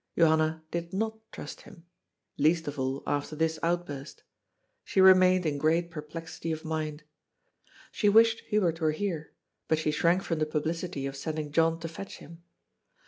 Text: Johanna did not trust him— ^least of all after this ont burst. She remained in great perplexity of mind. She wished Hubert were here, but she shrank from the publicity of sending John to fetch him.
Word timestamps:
Johanna 0.17 0.63
did 0.71 0.93
not 0.93 1.19
trust 1.31 1.61
him— 1.61 1.85
^least 2.43 2.67
of 2.67 2.79
all 2.79 3.03
after 3.05 3.35
this 3.35 3.59
ont 3.61 3.85
burst. 3.85 4.23
She 4.83 4.99
remained 4.99 5.45
in 5.45 5.59
great 5.59 5.91
perplexity 5.91 6.51
of 6.51 6.65
mind. 6.65 7.03
She 7.91 8.09
wished 8.09 8.39
Hubert 8.47 8.81
were 8.81 8.93
here, 8.93 9.33
but 9.67 9.77
she 9.77 9.91
shrank 9.91 10.23
from 10.23 10.39
the 10.39 10.47
publicity 10.47 11.05
of 11.05 11.15
sending 11.15 11.51
John 11.51 11.79
to 11.81 11.87
fetch 11.87 12.17
him. 12.17 12.41